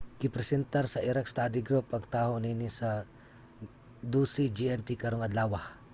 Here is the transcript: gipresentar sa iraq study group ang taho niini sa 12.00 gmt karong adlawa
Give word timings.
gipresentar 0.21 0.85
sa 0.91 1.03
iraq 1.09 1.27
study 1.31 1.61
group 1.67 1.87
ang 1.91 2.05
taho 2.15 2.33
niini 2.39 2.69
sa 2.79 2.89
12.00 4.11 4.57
gmt 4.57 4.89
karong 5.01 5.23
adlawa 5.27 5.61